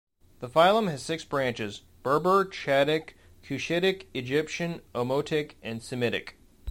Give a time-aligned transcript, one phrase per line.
[0.39, 3.13] The phylum has six branches: Berber, Chadic,
[3.43, 6.37] Cushitic, Egyptian, Omotic and Semitic.